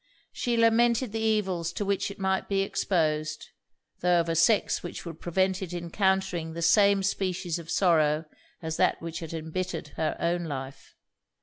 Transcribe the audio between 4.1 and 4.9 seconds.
of a sex